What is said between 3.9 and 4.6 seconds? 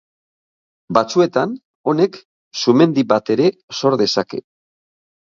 dezake.